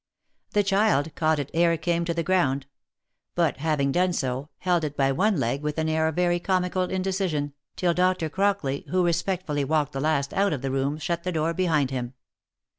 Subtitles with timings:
[0.53, 2.65] The child" caught it ere it came to the ground;"
[3.35, 6.81] but having done so, held it by one leg with an air of very comical
[6.89, 8.27] 'indecision, till Dr.
[8.27, 12.15] Crockley, who respectfully walked the last out of the room, shut the door behind him.